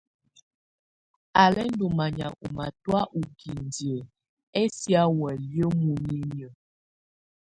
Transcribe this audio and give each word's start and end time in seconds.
Á 1.41 1.43
lɛ̀ 1.53 1.67
ndù 1.71 1.85
manyà 1.97 2.27
ù 2.43 2.45
matɔ̀́á 2.55 3.01
u 3.17 3.19
kindiǝ 3.39 3.95
ɛsɛ̀á 4.61 5.03
wayɛ̀á 5.19 5.65
muninyǝ́. 5.81 6.51